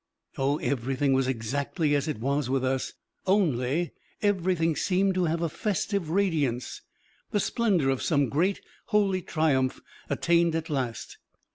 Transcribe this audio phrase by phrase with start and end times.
[0.35, 2.93] Oh, everything was exactly as it is with us,
[3.27, 3.91] only
[4.23, 6.81] everything seemed to have a festive radiance,
[7.29, 9.79] the splendour of some great, holy triumph
[10.09, 11.19] attained at last.